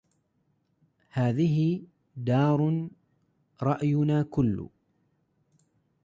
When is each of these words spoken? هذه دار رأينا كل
هذه 1.09 1.83
دار 2.17 2.89
رأينا 3.63 4.23
كل 4.23 4.67